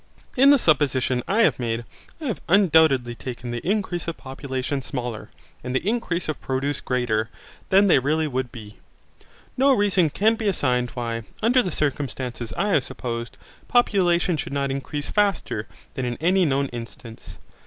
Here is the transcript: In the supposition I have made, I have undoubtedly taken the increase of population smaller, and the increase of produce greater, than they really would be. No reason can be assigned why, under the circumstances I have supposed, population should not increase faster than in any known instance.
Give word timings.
In 0.35 0.49
the 0.49 0.57
supposition 0.57 1.21
I 1.27 1.43
have 1.43 1.59
made, 1.59 1.83
I 2.19 2.25
have 2.25 2.41
undoubtedly 2.49 3.13
taken 3.13 3.51
the 3.51 3.59
increase 3.59 4.07
of 4.07 4.17
population 4.17 4.81
smaller, 4.81 5.29
and 5.63 5.75
the 5.75 5.87
increase 5.87 6.27
of 6.27 6.41
produce 6.41 6.81
greater, 6.81 7.29
than 7.69 7.85
they 7.85 7.99
really 7.99 8.27
would 8.27 8.51
be. 8.51 8.77
No 9.57 9.73
reason 9.75 10.09
can 10.09 10.33
be 10.33 10.47
assigned 10.47 10.89
why, 10.95 11.21
under 11.43 11.61
the 11.61 11.69
circumstances 11.71 12.51
I 12.57 12.69
have 12.69 12.83
supposed, 12.83 13.37
population 13.67 14.37
should 14.37 14.53
not 14.53 14.71
increase 14.71 15.05
faster 15.05 15.67
than 15.93 16.05
in 16.05 16.17
any 16.19 16.45
known 16.45 16.69
instance. 16.69 17.37